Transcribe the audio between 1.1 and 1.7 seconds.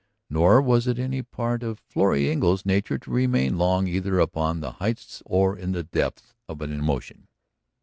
part